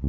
Hey, 0.00 0.06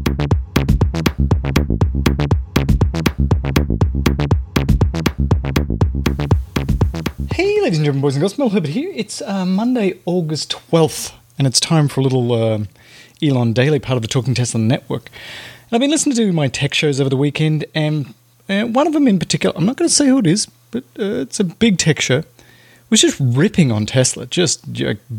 ladies 7.59 7.79
and 7.79 7.85
gentlemen, 7.85 8.01
boys 8.01 8.15
and 8.15 8.21
girls, 8.21 8.37
Mel 8.37 8.49
Herbert 8.49 8.69
here. 8.69 8.91
It's 8.93 9.23
uh, 9.23 9.47
Monday, 9.47 9.99
August 10.05 10.51
12th, 10.51 11.13
and 11.39 11.47
it's 11.47 11.59
time 11.59 11.87
for 11.87 12.01
a 12.01 12.03
little 12.03 12.31
uh, 12.33 12.65
Elon 13.19 13.53
Daily, 13.53 13.79
part 13.79 13.95
of 13.95 14.03
the 14.03 14.07
Talking 14.07 14.35
Tesla 14.35 14.59
Network. 14.59 15.09
And 15.09 15.71
I've 15.71 15.81
been 15.81 15.89
listening 15.89 16.15
to 16.17 16.31
my 16.33 16.49
tech 16.49 16.75
shows 16.75 17.01
over 17.01 17.09
the 17.09 17.17
weekend, 17.17 17.65
and 17.73 18.13
uh, 18.47 18.65
one 18.65 18.85
of 18.85 18.93
them 18.93 19.07
in 19.07 19.17
particular, 19.17 19.57
I'm 19.57 19.65
not 19.65 19.77
going 19.77 19.89
to 19.89 19.95
say 19.95 20.05
who 20.05 20.19
it 20.19 20.27
is, 20.27 20.45
but 20.69 20.83
uh, 20.99 21.21
it's 21.21 21.39
a 21.39 21.43
big 21.43 21.79
tech 21.79 21.99
show, 21.99 22.23
was 22.91 23.01
just 23.01 23.19
ripping 23.19 23.71
on 23.71 23.87
Tesla, 23.87 24.27
just 24.27 24.67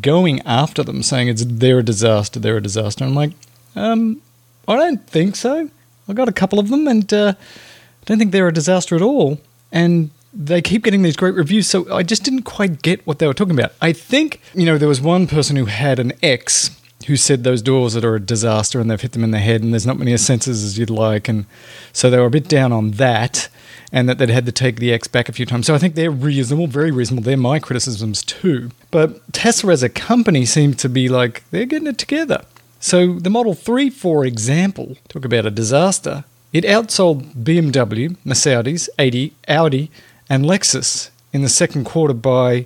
going 0.01 0.41
after 0.43 0.85
them, 0.85 1.03
saying 1.03 1.27
it's 1.27 1.45
they're 1.45 1.81
a 1.81 1.85
disaster, 1.85 2.39
they're 2.39 2.59
a 2.59 2.63
disaster. 2.63 3.05
I'm 3.05 3.17
like, 3.17 3.33
um, 3.75 4.23
I 4.71 4.77
don't 4.77 5.07
think 5.07 5.37
so. 5.37 5.71
I 6.09 6.13
got 6.13 6.29
a 6.29 6.33
couple 6.33 6.59
of 6.59 6.69
them, 6.69 6.89
and 6.89 7.13
uh, 7.13 7.35
I 7.39 8.05
don't 8.05 8.19
think 8.19 8.33
they're 8.33 8.49
a 8.49 8.53
disaster 8.53 8.97
at 8.97 9.03
all. 9.03 9.39
And 9.73 10.11
they 10.33 10.63
keep 10.63 10.85
getting 10.85 11.03
these 11.03 11.17
great 11.17 11.35
reviews, 11.35 11.67
so 11.67 11.93
I 11.93 12.03
just 12.03 12.25
didn't 12.25 12.43
quite 12.43 12.83
get 12.83 13.07
what 13.07 13.19
they 13.19 13.27
were 13.27 13.35
talking 13.35 13.59
about. 13.59 13.73
I 13.81 13.93
think, 13.93 14.41
you 14.55 14.65
know, 14.65 14.79
there 14.79 14.89
was 14.89 15.01
one 15.01 15.27
person 15.27 15.57
who 15.57 15.67
had 15.67 15.99
an 15.99 16.13
X 16.23 16.77
who 17.07 17.17
said 17.17 17.45
those 17.45 17.63
doors 17.63 17.95
that 17.95 18.05
are 18.05 18.15
a 18.15 18.21
disaster 18.21 18.79
and 18.79 18.91
they've 18.91 19.01
hit 19.01 19.13
them 19.13 19.25
in 19.25 19.31
the 19.31 19.39
head 19.39 19.63
and 19.63 19.73
there's 19.73 19.87
not 19.87 19.99
many 19.99 20.13
sensors 20.15 20.63
as 20.63 20.79
you'd 20.79 20.91
like. 20.91 21.29
And 21.29 21.47
so 21.93 22.11
they 22.11 22.19
were 22.19 22.27
a 22.27 22.31
bit 22.31 22.47
down 22.49 22.73
on 22.73 22.93
that 22.93 23.49
and 23.91 24.09
that 24.09 24.19
they'd 24.19 24.31
had 24.31 24.47
to 24.47 24.53
take 24.53 24.77
the 24.77 24.93
X 24.93 25.09
back 25.09 25.29
a 25.29 25.33
few 25.33 25.47
times. 25.47 25.67
So 25.67 25.75
I 25.75 25.79
think 25.79 25.95
they're 25.95 26.11
reasonable, 26.11 26.67
very 26.67 26.91
reasonable. 26.91 27.25
They're 27.25 27.37
my 27.37 27.59
criticisms 27.59 28.23
too. 28.23 28.71
But 28.91 29.33
Tesla 29.33 29.73
as 29.73 29.83
a 29.83 29.89
company 29.89 30.45
seems 30.45 30.77
to 30.77 30.89
be 30.89 31.09
like, 31.09 31.43
they're 31.51 31.65
getting 31.65 31.89
it 31.89 31.99
together. 31.99 32.45
So 32.83 33.19
the 33.19 33.29
Model 33.29 33.53
3, 33.53 33.91
for 33.91 34.25
example, 34.25 34.97
talk 35.09 35.27
about 35.27 35.45
a 35.45 35.51
disaster. 35.51 36.25
It 36.51 36.65
outsold 36.65 37.35
BMW, 37.35 38.17
Mercedes, 38.25 38.89
80, 38.99 39.35
Audi, 39.47 39.91
and 40.31 40.47
Lexus 40.47 41.11
in 41.31 41.43
the 41.43 41.51
second 41.51 41.85
quarter 41.85 42.15
by 42.15 42.65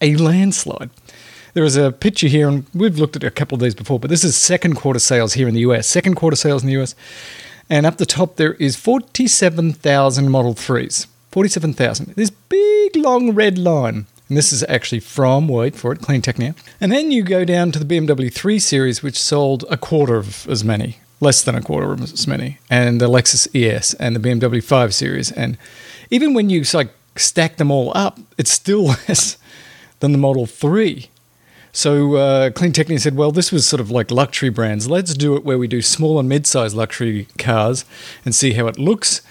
a 0.00 0.16
landslide. 0.16 0.88
There 1.52 1.62
is 1.62 1.76
a 1.76 1.92
picture 1.92 2.26
here, 2.26 2.48
and 2.48 2.66
we've 2.74 2.98
looked 2.98 3.16
at 3.16 3.22
a 3.22 3.30
couple 3.30 3.56
of 3.56 3.60
these 3.60 3.74
before, 3.74 4.00
but 4.00 4.08
this 4.08 4.24
is 4.24 4.34
second 4.34 4.76
quarter 4.76 4.98
sales 4.98 5.34
here 5.34 5.46
in 5.46 5.54
the 5.54 5.60
US. 5.60 5.86
Second 5.86 6.14
quarter 6.14 6.36
sales 6.36 6.62
in 6.62 6.68
the 6.68 6.82
US. 6.82 6.94
And 7.68 7.84
up 7.84 7.98
the 7.98 8.06
top, 8.06 8.36
there 8.36 8.54
is 8.54 8.76
47,000 8.76 10.30
Model 10.30 10.54
3s. 10.54 11.06
47,000. 11.30 12.14
This 12.14 12.30
big, 12.30 12.96
long 12.96 13.34
red 13.34 13.58
line. 13.58 14.06
And 14.28 14.38
this 14.38 14.52
is 14.52 14.64
actually 14.68 15.00
from, 15.00 15.48
wait 15.48 15.74
for 15.74 15.92
it, 15.92 16.00
CleanTechnica. 16.00 16.56
And 16.80 16.90
then 16.90 17.10
you 17.10 17.22
go 17.22 17.44
down 17.44 17.72
to 17.72 17.78
the 17.78 17.84
BMW 17.84 18.32
3 18.32 18.58
Series, 18.58 19.02
which 19.02 19.18
sold 19.18 19.64
a 19.70 19.76
quarter 19.76 20.16
of 20.16 20.48
as 20.48 20.64
many, 20.64 20.98
less 21.20 21.42
than 21.42 21.54
a 21.54 21.62
quarter 21.62 21.92
of 21.92 22.02
as 22.02 22.26
many, 22.26 22.58
and 22.70 23.00
the 23.00 23.08
Lexus 23.08 23.48
ES 23.54 23.94
and 23.94 24.16
the 24.16 24.20
BMW 24.20 24.64
5 24.64 24.94
Series. 24.94 25.30
And 25.30 25.58
even 26.10 26.32
when 26.32 26.48
you 26.48 26.64
like 26.72 26.90
stack 27.16 27.56
them 27.56 27.70
all 27.70 27.92
up, 27.94 28.18
it's 28.38 28.50
still 28.50 28.84
less 29.08 29.36
than 30.00 30.12
the 30.12 30.18
Model 30.18 30.46
3. 30.46 31.10
So 31.72 32.14
uh, 32.14 32.50
CleanTechnica 32.50 33.00
said, 33.00 33.16
well, 33.16 33.32
this 33.32 33.50
was 33.50 33.66
sort 33.66 33.80
of 33.80 33.90
like 33.90 34.12
luxury 34.12 34.48
brands. 34.48 34.88
Let's 34.88 35.12
do 35.12 35.34
it 35.34 35.44
where 35.44 35.58
we 35.58 35.66
do 35.66 35.82
small 35.82 36.20
and 36.20 36.28
mid-sized 36.28 36.76
luxury 36.76 37.26
cars 37.36 37.84
and 38.24 38.32
see 38.32 38.52
how 38.52 38.68
it 38.68 38.78
looks. 38.78 39.22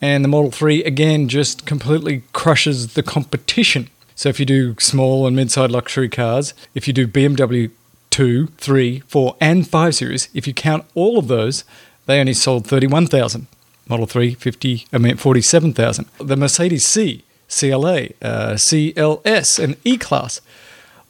And 0.00 0.22
the 0.22 0.28
Model 0.28 0.52
3, 0.52 0.84
again, 0.84 1.28
just 1.28 1.66
completely 1.66 2.22
crushes 2.32 2.94
the 2.94 3.02
competition. 3.02 3.90
So 4.18 4.28
if 4.28 4.40
you 4.40 4.46
do 4.46 4.74
small 4.80 5.28
and 5.28 5.36
mid-sized 5.36 5.70
luxury 5.70 6.08
cars, 6.08 6.52
if 6.74 6.88
you 6.88 6.92
do 6.92 7.06
BMW 7.06 7.70
2, 8.10 8.48
3, 8.48 8.98
4, 9.06 9.36
and 9.40 9.64
5 9.64 9.94
Series, 9.94 10.28
if 10.34 10.44
you 10.48 10.52
count 10.52 10.84
all 10.96 11.20
of 11.20 11.28
those, 11.28 11.62
they 12.06 12.18
only 12.18 12.32
sold 12.32 12.66
31,000. 12.66 13.46
Model 13.88 14.06
3, 14.06 14.34
50, 14.34 14.86
I 14.92 14.98
mean 14.98 15.16
47,000. 15.18 16.06
The 16.18 16.36
Mercedes 16.36 16.84
C, 16.84 17.22
CLA, 17.48 18.08
uh, 18.20 18.54
CLS, 18.54 19.62
and 19.62 19.76
E 19.84 19.96
Class, 19.96 20.40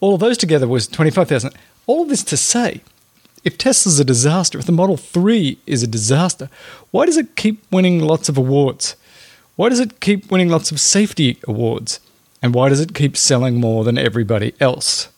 all 0.00 0.12
of 0.12 0.20
those 0.20 0.36
together 0.36 0.68
was 0.68 0.86
25,000. 0.86 1.54
All 1.86 2.02
of 2.02 2.10
this 2.10 2.22
to 2.24 2.36
say, 2.36 2.82
if 3.42 3.56
Tesla's 3.56 3.98
a 3.98 4.04
disaster, 4.04 4.58
if 4.58 4.66
the 4.66 4.72
Model 4.72 4.98
3 4.98 5.56
is 5.64 5.82
a 5.82 5.86
disaster, 5.86 6.50
why 6.90 7.06
does 7.06 7.16
it 7.16 7.36
keep 7.36 7.62
winning 7.72 8.00
lots 8.00 8.28
of 8.28 8.36
awards? 8.36 8.96
Why 9.56 9.70
does 9.70 9.80
it 9.80 10.00
keep 10.00 10.30
winning 10.30 10.50
lots 10.50 10.70
of 10.70 10.78
safety 10.78 11.38
awards? 11.48 12.00
And 12.42 12.54
why 12.54 12.68
does 12.68 12.80
it 12.80 12.94
keep 12.94 13.16
selling 13.16 13.60
more 13.60 13.84
than 13.84 13.98
everybody 13.98 14.54
else? 14.60 15.08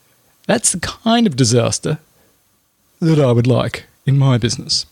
That's 0.47 0.73
the 0.73 0.81
kind 0.81 1.27
of 1.27 1.37
disaster 1.37 1.99
that 3.01 3.21
I 3.21 3.33
would 3.33 3.47
like 3.47 3.85
in 4.07 4.19
my 4.19 4.39
business. 4.39 4.87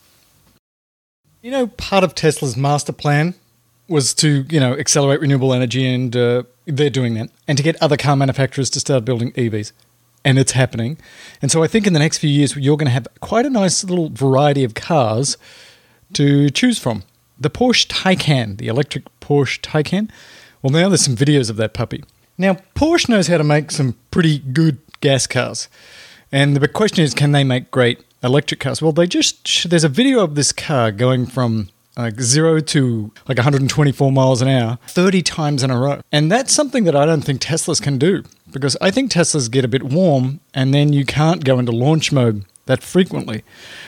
You 1.41 1.51
know, 1.51 1.67
part 1.67 2.03
of 2.03 2.15
Tesla's 2.15 2.57
master 2.57 2.91
plan 2.91 3.33
was 3.87 4.13
to, 4.15 4.45
you 4.49 4.59
know, 4.59 4.73
accelerate 4.73 5.21
renewable 5.21 5.53
energy, 5.53 5.87
and 5.87 6.15
uh, 6.15 6.43
they're 6.65 6.89
doing 6.89 7.15
that, 7.15 7.29
and 7.47 7.57
to 7.57 7.63
get 7.63 7.81
other 7.81 7.97
car 7.97 8.15
manufacturers 8.15 8.69
to 8.71 8.79
start 8.79 9.05
building 9.05 9.31
EVs. 9.33 9.71
And 10.23 10.37
it's 10.37 10.51
happening. 10.51 10.97
And 11.41 11.49
so 11.49 11.63
I 11.63 11.67
think 11.67 11.87
in 11.87 11.93
the 11.93 11.99
next 11.99 12.17
few 12.17 12.29
years, 12.29 12.55
you're 12.55 12.77
going 12.77 12.87
to 12.87 12.91
have 12.91 13.07
quite 13.21 13.45
a 13.45 13.49
nice 13.49 13.83
little 13.85 14.09
variety 14.09 14.65
of 14.65 14.73
cars 14.73 15.37
to 16.13 16.49
choose 16.49 16.77
from. 16.77 17.03
The 17.39 17.49
Porsche 17.49 17.87
Taycan, 17.87 18.57
the 18.57 18.67
electric 18.67 19.05
Porsche 19.21 19.61
Taycan, 19.61 20.09
well, 20.61 20.71
now 20.71 20.89
there's 20.89 21.01
some 21.01 21.15
videos 21.15 21.49
of 21.49 21.55
that 21.55 21.73
puppy. 21.73 22.03
Now, 22.39 22.53
Porsche 22.73 23.09
knows 23.09 23.27
how 23.27 23.37
to 23.37 23.43
make 23.43 23.69
some 23.69 23.95
pretty 24.11 24.39
good 24.39 24.79
gas 25.01 25.27
cars. 25.27 25.67
And 26.31 26.55
the 26.57 26.67
question 26.69 27.03
is 27.03 27.13
can 27.13 27.33
they 27.33 27.43
make 27.43 27.69
great 27.69 27.99
electric 28.23 28.61
cars? 28.61 28.81
Well, 28.81 28.93
they 28.93 29.07
just, 29.07 29.69
there's 29.69 29.83
a 29.83 29.89
video 29.89 30.23
of 30.23 30.35
this 30.35 30.53
car 30.53 30.91
going 30.93 31.25
from 31.25 31.69
like 31.97 32.21
zero 32.21 32.61
to 32.61 33.11
like 33.27 33.37
124 33.37 34.11
miles 34.13 34.41
an 34.41 34.47
hour 34.47 34.79
30 34.87 35.21
times 35.21 35.63
in 35.63 35.69
a 35.69 35.77
row. 35.77 35.99
And 36.13 36.31
that's 36.31 36.53
something 36.53 36.85
that 36.85 36.95
I 36.95 37.05
don't 37.05 37.21
think 37.21 37.41
Teslas 37.41 37.81
can 37.81 37.97
do 37.97 38.23
because 38.49 38.77
I 38.79 38.89
think 38.89 39.11
Teslas 39.11 39.51
get 39.51 39.65
a 39.65 39.67
bit 39.67 39.83
warm 39.83 40.39
and 40.53 40.73
then 40.73 40.93
you 40.93 41.03
can't 41.03 41.43
go 41.43 41.59
into 41.59 41.73
launch 41.73 42.13
mode 42.13 42.45
that 42.67 42.83
frequently. 42.83 43.43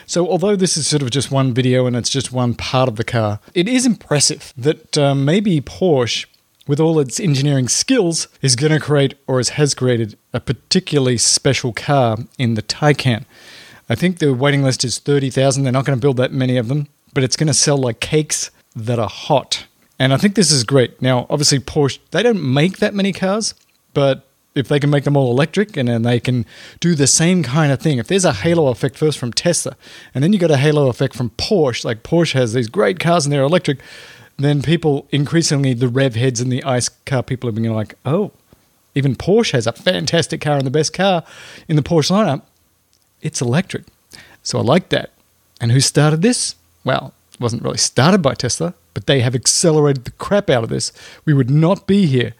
So, 0.06 0.28
although 0.28 0.56
this 0.56 0.76
is 0.76 0.88
sort 0.88 1.04
of 1.04 1.12
just 1.12 1.32
one 1.32 1.54
video 1.54 1.86
and 1.86 1.96
it's 1.96 2.10
just 2.10 2.34
one 2.34 2.56
part 2.56 2.90
of 2.90 2.96
the 2.96 3.04
car, 3.04 3.40
it 3.54 3.70
is 3.70 3.86
impressive 3.86 4.54
that 4.58 4.98
uh, 4.98 5.14
maybe 5.14 5.62
Porsche, 5.62 6.26
with 6.72 6.80
all 6.80 7.00
its 7.00 7.20
engineering 7.20 7.68
skills, 7.68 8.28
is 8.42 8.56
going 8.56 8.72
to 8.72 8.80
create 8.80 9.14
or 9.28 9.42
has 9.42 9.74
created 9.74 10.18
a 10.34 10.40
particularly 10.40 11.18
special 11.18 11.74
car 11.74 12.18
in 12.40 12.56
the 12.56 12.64
Taycan. 12.64 13.26
I 13.90 13.96
think 13.96 14.20
the 14.20 14.34
waiting 14.34 14.64
list 14.64 14.86
is 14.86 14.98
30,000. 14.98 15.64
They're 15.64 15.74
not 15.74 15.86
going 15.86 16.00
to 16.00 16.02
build 16.02 16.16
that 16.18 16.32
many 16.32 16.56
of 16.56 16.70
them 16.70 16.88
but 17.14 17.24
it's 17.24 17.36
going 17.36 17.48
to 17.48 17.54
sell 17.54 17.78
like 17.78 18.00
cakes 18.00 18.52
that 18.76 19.00
are 19.00 19.10
hot. 19.10 19.66
And 20.00 20.14
I 20.14 20.18
think 20.18 20.36
this 20.36 20.52
is 20.52 20.64
great. 20.64 21.02
Now, 21.02 21.28
obviously, 21.30 21.60
Porsche, 21.60 22.00
they 22.12 22.24
don't 22.24 22.42
make 22.42 22.78
that 22.78 22.94
many 22.94 23.14
cars, 23.14 23.54
but 23.94 24.28
if 24.56 24.68
they 24.68 24.80
can 24.80 24.90
make 24.90 25.04
them 25.04 25.16
all 25.16 25.32
electric 25.32 25.78
and 25.78 25.88
then 25.88 26.02
they 26.02 26.20
can 26.20 26.46
do 26.80 26.96
the 26.96 27.08
same 27.08 27.44
kind 27.44 27.72
of 27.72 27.80
thing, 27.80 28.00
if 28.00 28.08
there's 28.08 28.26
a 28.26 28.34
halo 28.34 28.68
effect 28.68 28.98
first 28.98 29.18
from 29.18 29.32
Tesla, 29.32 29.76
and 30.14 30.24
then 30.24 30.34
you 30.34 30.40
got 30.40 30.52
a 30.52 30.58
halo 30.58 30.88
effect 30.88 31.16
from 31.16 31.30
Porsche, 31.32 31.86
like 31.86 32.04
Porsche 32.04 32.34
has 32.34 32.54
these 32.54 32.68
great 32.68 33.00
cars 33.00 33.26
and 33.26 33.32
they're 33.32 33.44
electric, 33.44 33.80
then 34.44 34.62
people 34.62 35.08
increasingly, 35.12 35.74
the 35.74 35.88
rev 35.88 36.16
heads 36.16 36.40
and 36.40 36.52
the 36.52 36.64
ICE 36.64 36.90
car 37.06 37.24
people 37.24 37.50
are 37.50 37.54
being 37.54 37.74
like, 37.74 37.96
oh, 38.06 38.32
even 38.96 39.16
Porsche 39.16 39.52
has 39.54 39.68
a 39.68 39.72
fantastic 39.72 40.42
car 40.42 40.58
and 40.58 40.66
the 40.66 40.72
best 40.72 40.94
car 40.94 41.24
in 41.68 41.76
the 41.76 41.82
Porsche 41.82 42.12
lineup. 42.12 42.44
It's 43.22 43.42
electric. 43.42 43.86
So 44.44 44.60
I 44.60 44.62
like 44.62 44.90
that. 44.90 45.12
And 45.60 45.72
who 45.72 45.80
started 45.80 46.22
this? 46.22 46.56
well, 46.84 47.14
it 47.34 47.40
wasn't 47.40 47.64
really 47.64 47.78
started 47.78 48.22
by 48.22 48.34
Tesla, 48.34 48.74
but 48.94 49.08
they 49.08 49.22
have 49.22 49.36
accelerated 49.36 50.06
the 50.06 50.12
crap 50.12 50.50
out 50.50 50.64
of 50.64 50.70
this. 50.70 50.92
We 51.26 51.34
would 51.34 51.50
not 51.50 51.88
be 51.88 52.06
here 52.06 52.34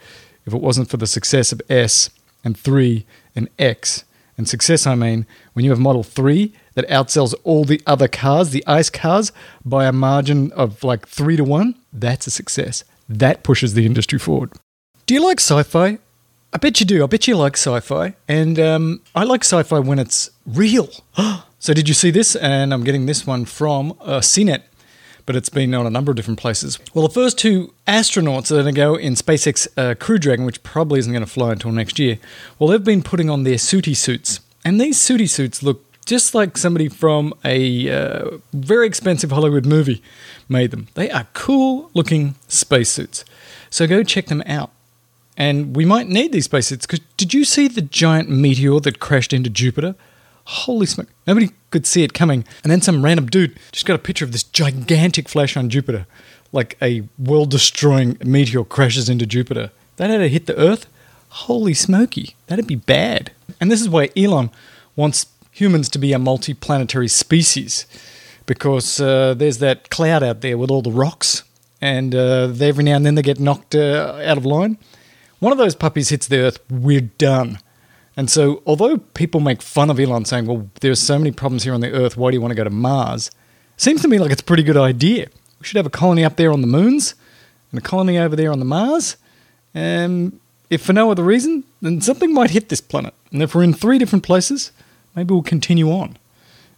if 0.46 0.54
it 0.54 0.62
wasn't 0.62 0.90
for 0.90 0.98
the 0.98 1.08
success 1.08 1.52
of 1.52 1.62
S 1.70 2.10
and 2.44 2.58
3 2.58 3.06
and 3.36 3.50
X. 3.60 4.04
And 4.38 4.48
success, 4.50 4.88
I 4.88 4.96
mean, 4.96 5.26
when 5.54 5.66
you 5.66 5.72
have 5.72 5.80
Model 5.80 6.04
3 6.04 6.54
that 6.74 6.88
outsells 6.88 7.36
all 7.44 7.64
the 7.64 7.82
other 7.86 8.08
cars, 8.08 8.50
the 8.50 8.66
ICE 8.66 8.90
cars, 8.90 9.32
by 9.64 9.86
a 9.86 9.92
margin 9.92 10.52
of 10.54 10.84
like 10.84 11.08
3 11.08 11.38
to 11.38 11.44
1, 11.44 11.76
that's 11.94 12.28
a 12.28 12.32
success. 12.32 12.84
That 13.10 13.44
pushes 13.44 13.74
the 13.74 13.86
industry 13.86 14.20
forward. 14.20 14.52
Do 15.06 15.14
you 15.14 15.26
like 15.26 15.40
sci 15.40 15.64
fi? 15.64 16.00
I 16.54 16.58
bet 16.58 16.80
you 16.80 16.86
do. 16.86 17.04
I 17.04 17.08
bet 17.08 17.28
you 17.28 17.36
like 17.36 17.56
sci 17.56 17.80
fi. 17.82 18.16
And 18.28 18.60
um, 18.60 19.02
I 19.16 19.24
like 19.24 19.44
sci 19.44 19.64
fi 19.64 19.80
when 19.80 20.00
it's 20.00 20.30
real. 20.46 20.90
So 21.62 21.76
did 21.76 21.88
you 21.88 21.94
see 21.94 22.10
this? 22.10 22.36
And 22.36 22.74
I'm 22.74 22.84
getting 22.84 23.06
this 23.06 23.28
one 23.28 23.46
from 23.46 23.92
uh, 24.02 24.18
CNET, 24.18 24.64
but 25.28 25.36
it's 25.36 25.48
been 25.48 25.76
on 25.76 25.86
a 25.86 25.92
number 25.92 26.10
of 26.10 26.16
different 26.16 26.40
places. 26.40 26.80
Well, 26.96 27.08
the 27.08 27.14
first 27.14 27.38
two 27.38 27.72
astronauts 27.88 28.50
are 28.50 28.64
going 28.64 28.66
to 28.66 28.72
go 28.72 28.96
in 28.96 29.14
SpaceX 29.14 29.68
uh, 29.78 29.94
Crew 29.94 30.18
Dragon, 30.18 30.44
which 30.44 30.64
probably 30.64 30.98
isn't 30.98 31.14
going 31.14 31.24
to 31.24 31.30
fly 31.30 31.52
until 31.52 31.72
next 31.72 32.00
year. 32.00 32.18
Well, 32.58 32.68
they've 32.68 32.84
been 32.84 33.04
putting 33.04 33.30
on 33.30 33.44
their 33.44 33.60
sooty 33.60 33.94
suits, 33.94 34.40
and 34.66 34.82
these 34.82 35.00
sooty 35.00 35.28
suits 35.28 35.62
look 35.62 35.86
just 36.12 36.36
like 36.36 36.58
somebody 36.58 36.90
from 36.90 37.34
a 37.46 37.90
uh, 37.90 38.38
very 38.52 38.86
expensive 38.86 39.32
Hollywood 39.32 39.66
movie 39.66 40.04
made 40.50 40.72
them. 40.72 40.90
They 40.94 41.10
are 41.10 41.26
cool 41.32 41.90
looking 41.94 42.36
spacesuits. 42.50 43.24
So 43.70 43.88
go 43.88 44.04
check 44.04 44.26
them 44.26 44.44
out. 44.46 44.72
And 45.38 45.74
we 45.74 45.86
might 45.86 46.10
need 46.10 46.34
these 46.34 46.44
spacesuits 46.44 46.86
because 46.86 47.00
did 47.16 47.34
you 47.34 47.46
see 47.46 47.70
the 47.70 47.82
giant 47.82 48.30
meteor 48.30 48.82
that 48.82 49.00
crashed 49.00 49.32
into 49.32 49.50
Jupiter? 49.50 49.96
Holy 50.44 50.86
smoke. 50.86 51.08
Nobody 51.26 51.52
could 51.70 51.88
see 51.88 52.04
it 52.04 52.14
coming. 52.14 52.44
And 52.62 52.70
then 52.70 52.82
some 52.82 53.06
random 53.06 53.28
dude 53.28 53.58
just 53.72 53.86
got 53.86 53.96
a 53.96 53.98
picture 53.98 54.26
of 54.26 54.34
this 54.34 54.44
gigantic 54.44 55.30
flash 55.30 55.56
on 55.56 55.70
Jupiter, 55.70 56.08
like 56.52 56.78
a 56.82 57.04
world 57.18 57.52
destroying 57.52 58.18
meteor 58.22 58.66
crashes 58.66 59.08
into 59.08 59.26
Jupiter. 59.26 59.72
That 59.96 60.10
had 60.10 60.18
to 60.18 60.28
hit 60.28 60.46
the 60.46 60.58
Earth? 60.58 60.88
Holy 61.30 61.74
smoky. 61.74 62.36
That'd 62.48 62.68
be 62.68 62.76
bad. 62.76 63.32
And 63.62 63.72
this 63.72 63.80
is 63.80 63.88
why 63.88 64.10
Elon 64.18 64.50
wants 64.98 65.28
humans 65.62 65.90
to 65.90 66.00
be 66.00 66.12
a 66.12 66.20
multi 66.20 66.54
planetary 66.54 67.08
species 67.08 67.86
because 68.48 69.00
uh, 69.00 69.36
there's 69.36 69.60
that 69.60 69.90
cloud 69.92 70.24
out 70.24 70.42
there 70.42 70.58
with 70.58 70.72
all 70.72 70.82
the 70.82 70.92
rocks, 70.92 71.44
and 71.80 72.16
uh, 72.16 72.52
every 72.60 72.84
now 72.84 72.96
and 72.96 73.06
then 73.06 73.16
they 73.16 73.22
get 73.22 73.40
knocked 73.40 73.76
uh, 73.76 74.20
out 74.26 74.38
of 74.38 74.46
line. 74.46 74.78
One 75.40 75.52
of 75.52 75.58
those 75.58 75.76
puppies 75.76 76.10
hits 76.10 76.28
the 76.28 76.40
Earth, 76.40 76.60
we're 76.70 77.10
done. 77.18 77.60
And 78.18 78.30
so, 78.30 78.62
although 78.66 78.98
people 78.98 79.40
make 79.40 79.62
fun 79.62 79.90
of 79.90 80.00
Elon 80.00 80.26
saying, 80.26 80.46
well, 80.46 80.70
there's 80.82 81.00
so 81.00 81.18
many 81.18 81.32
problems 81.32 81.64
here 81.64 81.74
on 81.74 81.82
the 81.82 81.92
Earth, 81.92 82.18
why 82.18 82.32
do 82.32 82.36
you 82.36 82.42
want 82.42 82.52
to 82.52 82.56
go 82.56 82.64
to 82.64 82.70
Mars? 82.70 83.32
Seems 83.78 84.02
to 84.02 84.08
me 84.08 84.20
like 84.20 84.32
it's 84.32 84.42
a 84.42 84.46
pretty 84.46 84.64
good 84.64 84.78
idea. 84.78 85.28
We 85.60 85.66
should 85.66 85.78
have 85.78 85.86
a 85.86 85.92
colony 85.92 86.26
up 86.26 86.36
there 86.36 86.52
on 86.52 86.62
the 86.62 86.68
moons 86.68 87.16
and 87.72 87.80
a 87.80 87.82
colony 87.82 88.18
over 88.18 88.36
there 88.36 88.52
on 88.52 88.60
the 88.60 88.66
Mars. 88.66 89.16
And 89.74 90.40
if 90.70 90.82
for 90.82 90.94
no 90.94 91.10
other 91.12 91.24
reason, 91.24 91.64
then 91.82 92.02
something 92.02 92.34
might 92.34 92.52
hit 92.52 92.70
this 92.70 92.82
planet. 92.82 93.14
And 93.32 93.42
if 93.42 93.56
we're 93.56 93.64
in 93.64 93.74
three 93.74 93.98
different 93.98 94.24
places, 94.24 94.72
maybe 95.16 95.34
we'll 95.34 95.44
continue 95.44 95.92
on. 95.92 96.18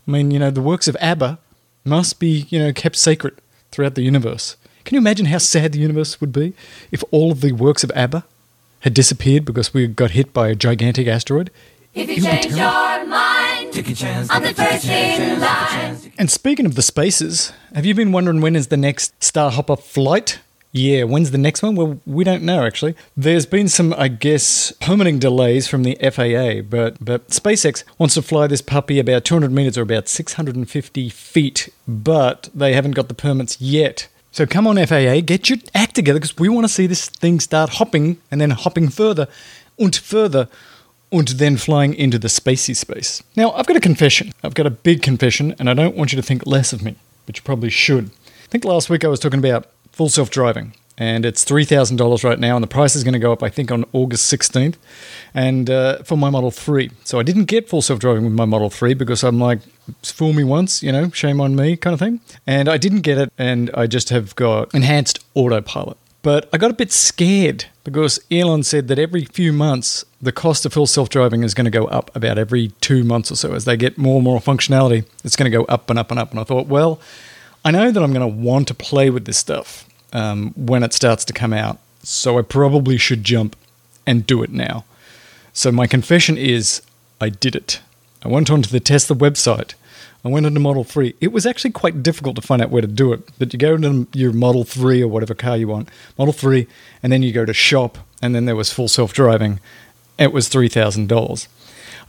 I 0.07 0.11
mean, 0.11 0.31
you 0.31 0.39
know, 0.39 0.51
the 0.51 0.61
works 0.61 0.87
of 0.87 0.97
ABBA 0.99 1.39
must 1.85 2.19
be, 2.19 2.45
you 2.49 2.59
know, 2.59 2.73
kept 2.73 2.95
sacred 2.95 3.39
throughout 3.71 3.95
the 3.95 4.03
universe. 4.03 4.57
Can 4.83 4.95
you 4.95 4.99
imagine 4.99 5.27
how 5.27 5.37
sad 5.37 5.71
the 5.71 5.79
universe 5.79 6.19
would 6.19 6.33
be 6.33 6.53
if 6.91 7.03
all 7.11 7.31
of 7.31 7.41
the 7.41 7.53
works 7.53 7.83
of 7.83 7.91
ABBA 7.95 8.25
had 8.83 8.93
disappeared 8.93 9.45
because 9.45 9.73
we 9.73 9.87
got 9.87 10.11
hit 10.11 10.33
by 10.33 10.49
a 10.49 10.55
gigantic 10.55 11.07
asteroid. 11.07 11.49
If 11.93 12.09
you 12.09 12.21
change 12.21 12.47
your 12.47 13.05
mind, 13.05 13.71
take 13.71 13.89
a 13.89 13.95
chance, 13.95 14.27
I'm 14.29 14.43
the 14.43 14.53
first 14.53 14.85
in 14.85 15.39
line. 15.39 16.11
And 16.17 16.29
speaking 16.29 16.65
of 16.65 16.75
the 16.75 16.81
spaces, 16.81 17.53
have 17.73 17.85
you 17.85 17.95
been 17.95 18.11
wondering 18.11 18.41
when 18.41 18.57
is 18.57 18.67
the 18.67 18.77
next 18.77 19.17
Starhopper 19.21 19.79
flight? 19.79 20.39
Yeah, 20.75 21.03
when's 21.03 21.29
the 21.29 21.37
next 21.37 21.61
one? 21.61 21.75
Well, 21.75 21.99
we 22.05 22.23
don't 22.23 22.41
know 22.41 22.65
actually. 22.65 22.95
There's 23.15 23.45
been 23.45 23.69
some, 23.69 23.93
I 23.95 24.07
guess, 24.07 24.71
permitting 24.81 25.19
delays 25.19 25.67
from 25.67 25.83
the 25.83 25.95
FAA, 26.01 26.63
but 26.67 26.97
but 26.99 27.29
SpaceX 27.29 27.83
wants 27.99 28.15
to 28.15 28.23
fly 28.23 28.47
this 28.47 28.61
puppy 28.61 28.97
about 28.97 29.23
200 29.23 29.51
meters 29.51 29.77
or 29.77 29.83
about 29.83 30.07
650 30.07 31.09
feet, 31.09 31.69
but 31.87 32.49
they 32.55 32.73
haven't 32.73 32.93
got 32.93 33.07
the 33.07 33.13
permits 33.13 33.61
yet. 33.61 34.07
So 34.31 34.47
come 34.47 34.65
on, 34.65 34.83
FAA, 34.83 35.21
get 35.21 35.47
your 35.47 35.59
act 35.75 35.93
together 35.93 36.19
because 36.19 36.37
we 36.37 36.49
want 36.49 36.65
to 36.65 36.73
see 36.73 36.87
this 36.87 37.07
thing 37.07 37.39
start 37.39 37.69
hopping 37.71 38.17
and 38.31 38.41
then 38.41 38.49
hopping 38.49 38.89
further 38.89 39.27
and 39.77 39.95
further 39.95 40.49
and 41.11 41.27
then 41.27 41.55
flying 41.55 41.93
into 41.93 42.17
the 42.17 42.27
spacey 42.29 42.75
space. 42.75 43.21
Now, 43.37 43.51
I've 43.51 43.67
got 43.67 43.77
a 43.77 43.79
confession. 43.79 44.33
I've 44.43 44.55
got 44.55 44.65
a 44.65 44.71
big 44.71 45.03
confession, 45.03 45.53
and 45.59 45.69
I 45.69 45.75
don't 45.75 45.95
want 45.95 46.11
you 46.11 46.15
to 46.15 46.23
think 46.23 46.47
less 46.47 46.73
of 46.73 46.81
me, 46.81 46.95
but 47.27 47.37
you 47.37 47.43
probably 47.43 47.69
should. 47.69 48.05
I 48.05 48.47
think 48.49 48.65
last 48.65 48.89
week 48.89 49.05
I 49.05 49.07
was 49.07 49.19
talking 49.19 49.37
about 49.37 49.67
full 49.93 50.09
self 50.09 50.29
driving 50.29 50.73
and 50.97 51.25
it's 51.25 51.43
$3,000 51.43 52.23
right 52.23 52.39
now, 52.39 52.55
and 52.55 52.63
the 52.63 52.67
price 52.67 52.95
is 52.95 53.03
going 53.03 53.13
to 53.13 53.19
go 53.19 53.31
up, 53.31 53.41
I 53.41 53.49
think, 53.49 53.71
on 53.71 53.85
August 53.93 54.31
16th, 54.31 54.75
and 55.33 55.69
uh, 55.69 56.03
for 56.03 56.17
my 56.17 56.29
Model 56.29 56.51
3. 56.51 56.91
So 57.03 57.19
I 57.19 57.23
didn't 57.23 57.45
get 57.45 57.67
full 57.67 57.81
self 57.81 57.99
driving 57.99 58.25
with 58.25 58.33
my 58.33 58.45
Model 58.45 58.69
3 58.69 58.93
because 58.93 59.23
I'm 59.23 59.39
like, 59.39 59.59
fool 60.03 60.33
me 60.33 60.43
once, 60.43 60.83
you 60.83 60.91
know, 60.91 61.09
shame 61.09 61.41
on 61.41 61.55
me 61.55 61.75
kind 61.77 61.93
of 61.93 61.99
thing. 61.99 62.21
And 62.45 62.69
I 62.69 62.77
didn't 62.77 63.01
get 63.01 63.17
it, 63.17 63.33
and 63.37 63.71
I 63.73 63.87
just 63.87 64.09
have 64.09 64.35
got 64.35 64.73
enhanced 64.73 65.19
autopilot. 65.33 65.97
But 66.21 66.47
I 66.53 66.57
got 66.57 66.71
a 66.71 66.75
bit 66.75 66.91
scared 66.91 67.65
because 67.83 68.17
Elon 68.31 68.63
said 68.63 68.87
that 68.87 68.97
every 68.97 69.25
few 69.25 69.51
months, 69.51 70.05
the 70.21 70.31
cost 70.31 70.65
of 70.65 70.71
full 70.71 70.87
self 70.87 71.09
driving 71.09 71.43
is 71.43 71.53
going 71.53 71.65
to 71.65 71.71
go 71.71 71.85
up 71.85 72.15
about 72.15 72.37
every 72.37 72.69
two 72.79 73.03
months 73.03 73.31
or 73.31 73.35
so. 73.35 73.53
As 73.53 73.65
they 73.65 73.75
get 73.75 73.97
more 73.97 74.15
and 74.17 74.23
more 74.23 74.39
functionality, 74.39 75.05
it's 75.23 75.35
going 75.35 75.51
to 75.51 75.57
go 75.57 75.65
up 75.65 75.89
and 75.89 75.99
up 75.99 76.11
and 76.11 76.19
up. 76.19 76.31
And 76.31 76.39
I 76.39 76.43
thought, 76.43 76.67
well, 76.67 77.01
I 77.65 77.71
know 77.71 77.91
that 77.91 78.03
I'm 78.03 78.13
going 78.13 78.29
to 78.29 78.41
want 78.41 78.67
to 78.67 78.73
play 78.73 79.09
with 79.09 79.25
this 79.25 79.37
stuff 79.37 79.87
um, 80.11 80.53
when 80.57 80.83
it 80.83 80.93
starts 80.93 81.23
to 81.25 81.33
come 81.33 81.53
out. 81.53 81.79
So 82.03 82.37
I 82.37 82.41
probably 82.41 82.97
should 82.97 83.23
jump 83.23 83.55
and 84.05 84.27
do 84.27 84.43
it 84.43 84.51
now. 84.51 84.83
So 85.53 85.71
my 85.71 85.87
confession 85.87 86.37
is 86.37 86.81
I 87.21 87.29
did 87.29 87.55
it. 87.55 87.79
I 88.21 88.27
went 88.27 88.51
onto 88.51 88.69
the 88.69 88.81
Tesla 88.81 89.15
website. 89.15 89.75
I 90.25 90.29
went 90.29 90.45
into 90.45 90.59
Model 90.59 90.83
3. 90.83 91.15
It 91.21 91.31
was 91.31 91.45
actually 91.45 91.71
quite 91.71 92.03
difficult 92.03 92.35
to 92.35 92.41
find 92.41 92.61
out 92.61 92.69
where 92.69 92.81
to 92.81 92.87
do 92.87 93.13
it. 93.13 93.29
But 93.39 93.53
you 93.53 93.59
go 93.59 93.75
into 93.75 94.07
your 94.13 94.33
Model 94.33 94.63
3 94.65 95.01
or 95.01 95.07
whatever 95.07 95.33
car 95.33 95.55
you 95.55 95.67
want, 95.67 95.89
Model 96.17 96.33
3, 96.33 96.67
and 97.01 97.11
then 97.11 97.23
you 97.23 97.31
go 97.31 97.45
to 97.45 97.53
shop, 97.53 97.97
and 98.21 98.33
then 98.33 98.45
there 98.45 98.55
was 98.55 98.71
full 98.71 98.87
self 98.87 99.13
driving. 99.13 99.59
It 100.17 100.31
was 100.31 100.49
$3,000. 100.49 101.47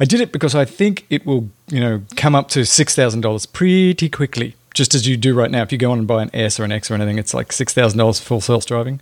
I 0.00 0.04
did 0.04 0.20
it 0.20 0.32
because 0.32 0.54
I 0.54 0.64
think 0.64 1.06
it 1.10 1.24
will, 1.24 1.50
you 1.68 1.80
know, 1.80 2.02
come 2.16 2.34
up 2.34 2.48
to 2.50 2.60
$6,000 2.60 3.52
pretty 3.52 4.08
quickly 4.08 4.54
just 4.74 4.94
as 4.94 5.08
you 5.08 5.16
do 5.16 5.34
right 5.34 5.50
now. 5.50 5.62
If 5.62 5.72
you 5.72 5.78
go 5.78 5.92
on 5.92 5.98
and 6.00 6.06
buy 6.06 6.22
an 6.22 6.30
S 6.34 6.60
or 6.60 6.64
an 6.64 6.72
X 6.72 6.90
or 6.90 6.94
anything, 6.94 7.18
it's 7.18 7.32
like 7.32 7.52
six 7.52 7.72
thousand 7.72 7.98
dollars 7.98 8.20
full 8.20 8.40
self 8.40 8.66
driving. 8.66 9.00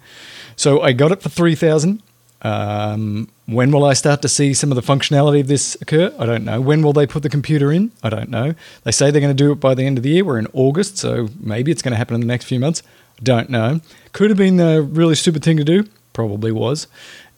So 0.55 0.81
I 0.81 0.93
got 0.93 1.11
it 1.11 1.23
for 1.23 1.29
three 1.29 1.57
thousand. 1.57 2.03
Um, 2.43 3.29
when 3.47 3.71
will 3.71 3.85
I 3.85 3.93
start 3.93 4.21
to 4.23 4.29
see 4.29 4.53
some 4.53 4.73
of 4.73 4.77
the 4.77 4.83
functionality 4.83 5.41
of 5.41 5.47
this 5.47 5.77
occur? 5.81 6.13
I 6.19 6.27
don't 6.27 6.45
know. 6.45 6.61
When 6.61 6.83
will 6.83 6.93
they 6.93 7.07
put 7.07 7.23
the 7.23 7.29
computer 7.29 7.71
in? 7.71 7.93
I 8.03 8.11
don't 8.11 8.31
know. 8.31 8.55
They 8.83 8.91
say 8.91 9.11
they're 9.11 9.21
going 9.21 9.37
to 9.37 9.45
do 9.45 9.53
it 9.53 9.61
by 9.61 9.75
the 9.75 9.85
end 9.85 9.97
of 9.97 10.03
the 10.03 10.11
year. 10.11 10.25
We're 10.25 10.39
in 10.39 10.49
August, 10.53 10.99
so 10.99 11.29
maybe 11.39 11.71
it's 11.71 11.83
going 11.83 11.93
to 11.93 11.97
happen 11.99 12.17
in 12.17 12.21
the 12.21 12.27
next 12.27 12.47
few 12.47 12.59
months. 12.59 12.83
Don't 13.23 13.49
know. 13.49 13.81
Could 14.13 14.31
have 14.31 14.39
been 14.39 14.59
a 14.59 14.83
really 14.83 15.15
stupid 15.15 15.45
thing 15.45 15.57
to 15.57 15.65
do. 15.65 15.85
Probably 16.13 16.51
was. 16.51 16.89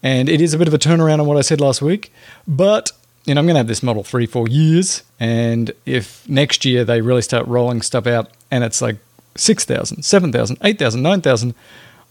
And 0.01 0.27
it 0.27 0.41
is 0.41 0.55
a 0.55 0.57
bit 0.57 0.67
of 0.67 0.73
a 0.73 0.79
turnaround 0.79 1.19
on 1.19 1.27
what 1.27 1.37
I 1.37 1.41
said 1.41 1.61
last 1.61 1.81
week. 1.83 2.11
But 2.47 2.91
you 3.25 3.33
know, 3.33 3.39
I'm 3.39 3.45
going 3.45 3.55
to 3.55 3.59
have 3.59 3.67
this 3.67 3.83
model 3.83 4.03
three, 4.03 4.25
four 4.25 4.47
years. 4.47 5.03
And 5.19 5.71
if 5.85 6.27
next 6.29 6.63
year 6.63 6.85
they 6.85 7.01
really 7.01 7.21
start 7.21 7.47
rolling 7.47 7.81
stuff 7.81 8.07
out 8.07 8.29
and 8.51 8.63
it's 8.63 8.81
like 8.81 8.97
6,000, 9.35 10.03
7,000, 10.03 10.57
8,000, 10.63 11.01
9,000, 11.01 11.55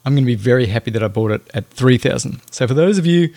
I'm 0.04 0.14
going 0.14 0.24
to 0.24 0.26
be 0.26 0.34
very 0.34 0.66
happy 0.66 0.90
that 0.90 1.02
I 1.02 1.08
bought 1.08 1.30
it 1.30 1.42
at 1.54 1.68
3,000. 1.70 2.40
So 2.50 2.66
for 2.66 2.74
those 2.74 2.98
of 2.98 3.06
you 3.06 3.32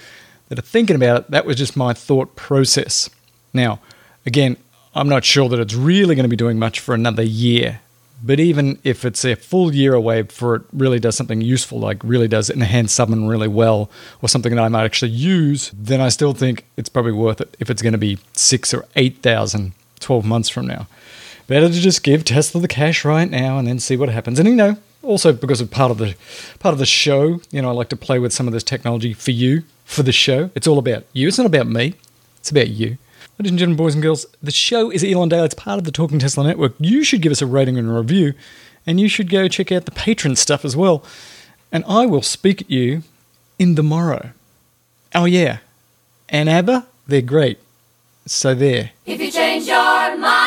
that 0.49 0.59
are 0.59 0.63
thinking 0.63 0.95
about 0.95 1.21
it, 1.21 1.31
that 1.31 1.45
was 1.45 1.55
just 1.55 1.77
my 1.77 1.93
thought 1.93 2.35
process. 2.35 3.09
Now, 3.53 3.79
again, 4.25 4.57
I'm 4.95 5.07
not 5.07 5.23
sure 5.23 5.47
that 5.49 5.59
it's 5.59 5.75
really 5.75 6.15
going 6.15 6.23
to 6.23 6.29
be 6.29 6.35
doing 6.35 6.57
much 6.57 6.79
for 6.79 6.95
another 6.95 7.23
year. 7.23 7.79
But 8.23 8.39
even 8.39 8.79
if 8.83 9.05
it's 9.05 9.23
a 9.23 9.35
full 9.35 9.75
year 9.75 9.93
away 9.93 10.23
before 10.23 10.55
it 10.55 10.61
really 10.73 10.99
does 10.99 11.15
something 11.15 11.41
useful, 11.41 11.79
like 11.79 12.03
really 12.03 12.27
does 12.27 12.49
enhance 12.49 12.91
summon 12.91 13.27
really 13.27 13.47
well, 13.47 13.89
or 14.21 14.29
something 14.29 14.55
that 14.55 14.61
I 14.61 14.69
might 14.69 14.85
actually 14.85 15.11
use, 15.11 15.71
then 15.73 16.01
I 16.01 16.09
still 16.09 16.33
think 16.33 16.65
it's 16.77 16.89
probably 16.89 17.11
worth 17.11 17.41
it 17.41 17.55
if 17.59 17.69
it's 17.69 17.81
going 17.81 17.93
to 17.93 17.99
be 17.99 18.17
six 18.33 18.73
or 18.73 18.85
8,000 18.95 19.73
12 19.99 20.25
months 20.25 20.49
from 20.49 20.67
now. 20.67 20.87
Better 21.47 21.67
to 21.67 21.73
just 21.73 22.03
give 22.03 22.25
Tesla 22.25 22.61
the 22.61 22.67
cash 22.67 23.05
right 23.05 23.29
now 23.29 23.57
and 23.57 23.67
then 23.67 23.79
see 23.79 23.95
what 23.95 24.09
happens. 24.09 24.39
And 24.39 24.47
you 24.47 24.55
know, 24.55 24.77
also 25.03 25.31
because 25.31 25.61
of 25.61 25.71
part 25.71 25.91
of 25.91 25.97
the 25.97 26.15
part 26.59 26.73
of 26.73 26.79
the 26.79 26.85
show, 26.85 27.41
you 27.51 27.61
know, 27.61 27.69
I 27.69 27.73
like 27.73 27.89
to 27.89 27.95
play 27.95 28.19
with 28.19 28.33
some 28.33 28.47
of 28.47 28.53
this 28.53 28.63
technology 28.63 29.13
for 29.13 29.31
you, 29.31 29.63
for 29.85 30.03
the 30.03 30.11
show. 30.11 30.49
It's 30.55 30.67
all 30.67 30.77
about 30.77 31.05
you. 31.13 31.27
It's 31.27 31.37
not 31.37 31.47
about 31.47 31.67
me. 31.67 31.95
It's 32.39 32.51
about 32.51 32.69
you. 32.69 32.97
Ladies 33.39 33.51
and 33.51 33.59
gentlemen, 33.59 33.77
boys 33.77 33.93
and 33.93 34.01
girls, 34.01 34.25
the 34.41 34.49
show 34.49 34.89
is 34.89 35.03
Elon 35.03 35.29
Daily. 35.29 35.45
It's 35.45 35.53
part 35.53 35.77
of 35.77 35.83
the 35.83 35.91
Talking 35.91 36.17
Tesla 36.17 36.43
Network. 36.43 36.73
You 36.79 37.03
should 37.03 37.21
give 37.21 37.31
us 37.31 37.39
a 37.39 37.45
rating 37.45 37.77
and 37.77 37.87
a 37.87 37.93
review, 37.93 38.33
and 38.87 38.99
you 38.99 39.07
should 39.07 39.29
go 39.29 39.47
check 39.47 39.71
out 39.71 39.85
the 39.85 39.91
Patreon 39.91 40.35
stuff 40.37 40.65
as 40.65 40.75
well. 40.75 41.03
And 41.71 41.85
I 41.87 42.07
will 42.07 42.23
speak 42.23 42.61
at 42.61 42.71
you 42.71 43.03
in 43.59 43.75
the 43.75 43.83
morrow. 43.83 44.31
Oh, 45.13 45.25
yeah. 45.25 45.59
And 46.27 46.49
ABBA, 46.49 46.87
they're 47.05 47.21
great. 47.21 47.59
So 48.25 48.55
there. 48.55 48.89
If 49.05 49.21
you 49.21 49.29
change 49.29 49.67
your 49.67 50.17
mind, 50.17 50.46